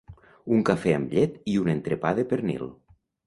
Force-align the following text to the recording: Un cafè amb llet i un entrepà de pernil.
Un 0.55 0.63
cafè 0.69 0.93
amb 0.99 1.13
llet 1.17 1.37
i 1.53 1.59
un 1.65 1.69
entrepà 1.75 2.13
de 2.21 2.27
pernil. 2.33 2.65